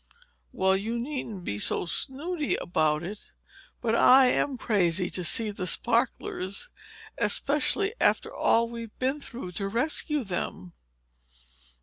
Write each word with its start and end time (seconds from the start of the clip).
"Well, 0.51 0.75
you 0.75 0.97
needn't 0.97 1.43
be 1.43 1.59
so 1.59 1.85
snooty 1.85 2.55
about 2.55 3.03
it. 3.03 3.29
But 3.81 3.93
I 3.93 4.25
am 4.31 4.57
crazy 4.57 5.11
to 5.11 5.23
see 5.23 5.51
the 5.51 5.67
sparklers—especially 5.67 7.93
after 8.01 8.33
all 8.35 8.67
we've 8.67 8.97
been 8.97 9.21
through 9.21 9.51
to 9.51 9.67
rescue 9.67 10.23
them!" 10.23 10.73